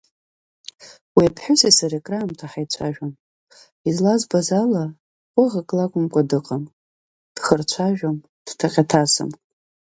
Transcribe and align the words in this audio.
Уи 1.15 1.25
аԥҳәыси 1.29 1.71
сареи 1.77 2.03
кыраамҭа 2.05 2.51
ҳаицәажәон, 2.51 3.13
излазбаз 3.89 4.47
ала, 4.61 4.83
ҟәӷак 5.33 5.69
лакәмкәа 5.77 6.21
дыҟам, 6.29 6.63
дхырцәажәом, 7.35 8.17
дҭаҟьа-ҭасым. 8.45 9.29